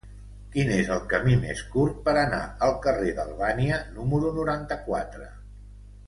[0.53, 5.29] Quin és el camí més curt per anar al carrer d'Albània número noranta-quatre?